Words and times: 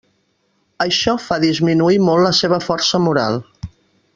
Això 0.85 1.13
fa 1.25 1.37
disminuir 1.45 1.99
molt 2.07 2.27
la 2.29 2.35
seva 2.41 2.59
força 2.69 3.05
moral. 3.05 3.39